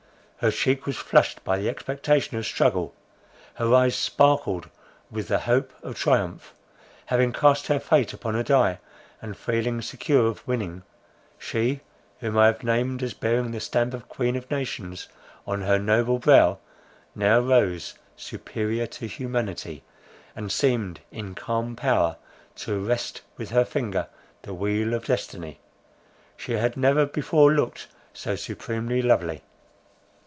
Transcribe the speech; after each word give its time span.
Her 0.41 0.49
cheek 0.49 0.87
was 0.87 0.97
flushed 0.97 1.43
by 1.43 1.59
the 1.59 1.69
expectation 1.69 2.35
of 2.35 2.47
struggle; 2.47 2.95
her 3.53 3.71
eyes 3.75 3.93
sparkled 3.95 4.69
with 5.11 5.27
the 5.27 5.37
hope 5.41 5.71
of 5.83 5.93
triumph. 5.95 6.55
Having 7.05 7.33
cast 7.33 7.67
her 7.67 7.79
fate 7.79 8.11
upon 8.11 8.35
a 8.35 8.43
die, 8.43 8.79
and 9.21 9.37
feeling 9.37 9.83
secure 9.83 10.25
of 10.25 10.47
winning, 10.47 10.81
she, 11.37 11.81
whom 12.21 12.39
I 12.39 12.47
have 12.47 12.63
named 12.63 13.03
as 13.03 13.13
bearing 13.13 13.51
the 13.51 13.59
stamp 13.59 13.93
of 13.93 14.09
queen 14.09 14.35
of 14.35 14.49
nations 14.49 15.07
on 15.45 15.61
her 15.61 15.77
noble 15.77 16.17
brow, 16.17 16.57
now 17.13 17.37
rose 17.39 17.93
superior 18.15 18.87
to 18.87 19.05
humanity, 19.05 19.83
and 20.35 20.51
seemed 20.51 21.01
in 21.11 21.35
calm 21.35 21.75
power, 21.75 22.17
to 22.55 22.83
arrest 22.83 23.21
with 23.37 23.51
her 23.51 23.63
finger, 23.63 24.07
the 24.41 24.55
wheel 24.55 24.95
of 24.95 25.05
destiny. 25.05 25.59
She 26.35 26.53
had 26.53 26.75
never 26.77 27.05
before 27.05 27.51
looked 27.53 27.89
so 28.11 28.35
supremely 28.35 29.03
lovely. 29.03 29.43